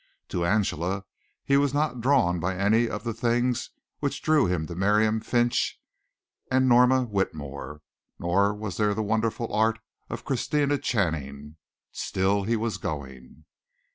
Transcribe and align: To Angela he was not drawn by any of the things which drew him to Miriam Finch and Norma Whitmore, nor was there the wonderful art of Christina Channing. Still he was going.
To 0.29 0.43
Angela 0.43 1.05
he 1.45 1.57
was 1.57 1.75
not 1.75 2.01
drawn 2.01 2.39
by 2.39 2.55
any 2.55 2.89
of 2.89 3.03
the 3.03 3.13
things 3.13 3.69
which 3.99 4.23
drew 4.23 4.47
him 4.47 4.65
to 4.65 4.73
Miriam 4.73 5.19
Finch 5.19 5.79
and 6.49 6.67
Norma 6.67 7.03
Whitmore, 7.03 7.83
nor 8.17 8.51
was 8.51 8.77
there 8.77 8.95
the 8.95 9.03
wonderful 9.03 9.53
art 9.53 9.77
of 10.09 10.25
Christina 10.25 10.79
Channing. 10.79 11.57
Still 11.91 12.45
he 12.45 12.55
was 12.55 12.79
going. 12.79 13.45